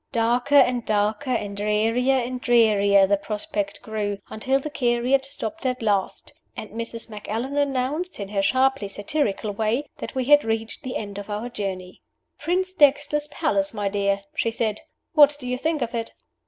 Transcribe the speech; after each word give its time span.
Darker 0.11 0.55
and 0.55 0.83
darker 0.83 1.29
and 1.29 1.55
drearier 1.55 2.15
and 2.17 2.41
drearier 2.41 3.05
the 3.05 3.17
prospect 3.17 3.83
drew, 3.83 4.17
until 4.31 4.59
the 4.59 4.71
carriage 4.71 5.25
stopped 5.25 5.63
at 5.63 5.83
last, 5.83 6.33
and 6.57 6.71
Mrs. 6.71 7.07
Macallan 7.07 7.55
announced, 7.55 8.19
in 8.19 8.29
her 8.29 8.41
sharply 8.41 8.87
satirical 8.87 9.51
way, 9.51 9.85
that 9.97 10.15
we 10.15 10.23
had 10.23 10.43
reached 10.43 10.81
the 10.81 10.95
end 10.95 11.19
of 11.19 11.29
our 11.29 11.49
journey. 11.49 12.01
"Prince 12.39 12.73
Dexter's 12.73 13.27
Palace, 13.27 13.75
my 13.75 13.89
dear," 13.89 14.21
she 14.35 14.49
said. 14.49 14.81
"What 15.13 15.37
do 15.39 15.47
you 15.47 15.55
think 15.55 15.83
of 15.83 15.93
it?" 15.93 16.13